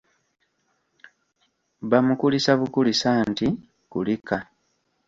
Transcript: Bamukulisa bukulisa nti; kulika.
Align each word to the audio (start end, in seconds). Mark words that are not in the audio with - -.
Bamukulisa 1.89 2.51
bukulisa 2.59 3.09
nti; 3.29 3.47
kulika. 3.91 4.37